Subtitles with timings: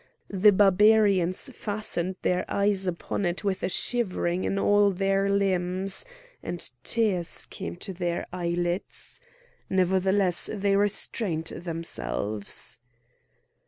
[0.31, 6.05] The Barbarians fastened their eyes upon it with a shivering in all their limbs,
[6.41, 9.19] and tears came to their eyelids;
[9.69, 12.79] nevertheless they restrained themselves.